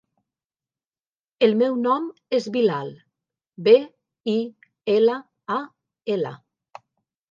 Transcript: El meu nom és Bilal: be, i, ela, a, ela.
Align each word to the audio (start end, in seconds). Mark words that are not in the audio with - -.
El 1.47 1.53
meu 1.59 1.77
nom 1.83 2.07
és 2.39 2.49
Bilal: 2.57 2.91
be, 3.69 3.77
i, 4.37 4.39
ela, 4.99 5.23
a, 5.61 5.63
ela. 6.21 6.39